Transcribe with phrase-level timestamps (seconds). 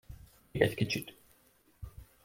[0.51, 1.17] Még egy kicsit.